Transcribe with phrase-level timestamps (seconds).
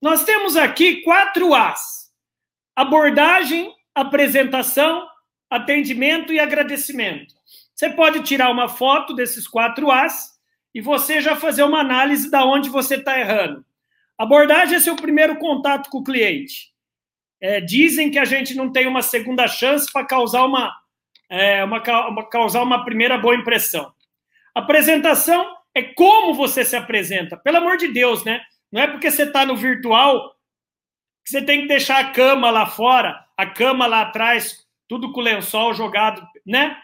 [0.00, 2.12] Nós temos aqui quatro As:
[2.74, 5.06] abordagem, apresentação,
[5.50, 7.34] atendimento e agradecimento.
[7.74, 10.38] Você pode tirar uma foto desses quatro As
[10.74, 13.64] e você já fazer uma análise da onde você está errando.
[14.16, 16.72] Abordagem é seu primeiro contato com o cliente.
[17.40, 20.72] É, dizem que a gente não tem uma segunda chance para causar uma,
[21.30, 23.92] é, uma, uma, causar uma primeira boa impressão.
[24.54, 27.36] Apresentação é como você se apresenta.
[27.36, 28.40] Pelo amor de Deus, né?
[28.70, 30.34] Não é porque você está no virtual
[31.24, 35.20] que você tem que deixar a cama lá fora, a cama lá atrás, tudo com
[35.20, 36.80] lençol jogado, né?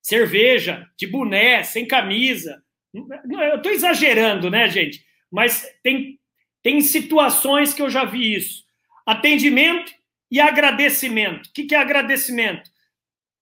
[0.00, 2.62] Cerveja, de boné, sem camisa.
[2.94, 5.04] Eu estou exagerando, né, gente?
[5.30, 6.18] Mas tem,
[6.62, 8.64] tem situações que eu já vi isso.
[9.04, 9.92] Atendimento
[10.30, 11.46] e agradecimento.
[11.46, 12.70] O que, que é agradecimento?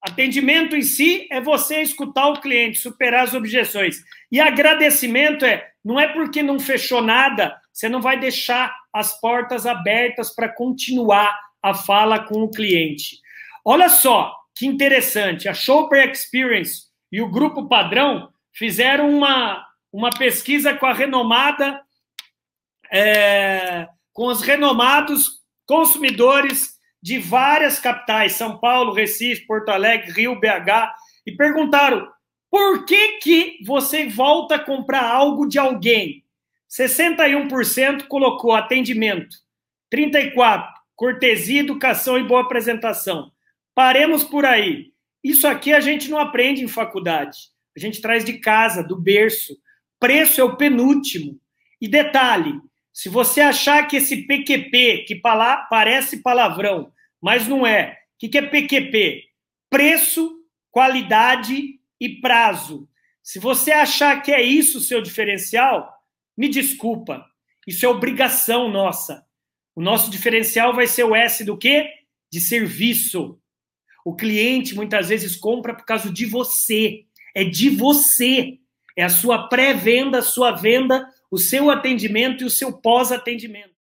[0.05, 3.97] Atendimento em si é você escutar o cliente, superar as objeções.
[4.31, 9.65] E agradecimento é, não é porque não fechou nada, você não vai deixar as portas
[9.65, 13.19] abertas para continuar a fala com o cliente.
[13.65, 20.75] Olha só que interessante, a Shopper Experience e o Grupo Padrão fizeram uma, uma pesquisa
[20.75, 21.81] com a renomada,
[22.93, 26.74] é, com os renomados consumidores
[27.05, 30.95] de várias capitais, São Paulo, Recife, Porto Alegre, Rio, BH,
[31.27, 32.11] e perguntaram
[32.51, 36.25] por que, que você volta a comprar algo de alguém?
[36.71, 39.37] 61% colocou atendimento,
[39.95, 40.65] 34%
[40.97, 43.31] cortesia, educação e boa apresentação.
[43.75, 44.93] Paremos por aí.
[45.23, 47.37] Isso aqui a gente não aprende em faculdade.
[47.77, 49.59] A gente traz de casa, do berço.
[50.01, 51.39] Preço é o penúltimo.
[51.81, 52.59] E detalhe,
[52.93, 55.21] se você achar que esse PQP, que
[55.69, 56.94] parece palavrão,
[57.25, 59.25] mas não é, o que, é PQP?
[59.71, 62.87] Preço, qualidade e prazo.
[63.23, 65.91] Se você achar que é isso o seu diferencial,
[66.37, 67.25] me desculpa.
[67.67, 69.25] Isso é obrigação nossa.
[69.75, 71.89] O nosso diferencial vai ser o S do quê?
[72.31, 73.41] De serviço.
[74.05, 77.07] O cliente muitas vezes compra por causa de você.
[77.35, 78.59] É de você.
[78.95, 83.73] É a sua pré-venda, a sua venda, o seu atendimento e o seu pós-atendimento.